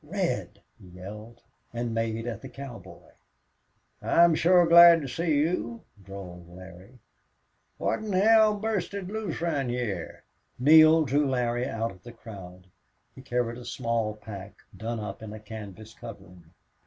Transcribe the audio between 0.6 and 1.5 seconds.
he yelled,